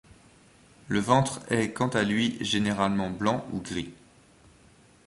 Le 0.87 0.97
ventre 0.97 1.41
est 1.51 1.73
quant 1.73 1.89
à 1.89 2.01
lui 2.01 2.35
généralement 2.43 3.11
blanc 3.11 3.45
ou 3.53 3.59
gris. 3.61 3.93